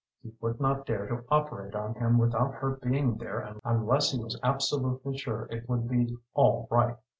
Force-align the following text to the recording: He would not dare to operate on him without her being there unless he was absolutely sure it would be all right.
He 0.23 0.33
would 0.41 0.59
not 0.59 0.87
dare 0.87 1.05
to 1.05 1.23
operate 1.29 1.75
on 1.75 1.93
him 1.93 2.17
without 2.17 2.55
her 2.55 2.71
being 2.81 3.17
there 3.17 3.55
unless 3.63 4.09
he 4.11 4.17
was 4.23 4.39
absolutely 4.41 5.15
sure 5.15 5.47
it 5.51 5.69
would 5.69 5.87
be 5.87 6.17
all 6.33 6.67
right. 6.71 6.97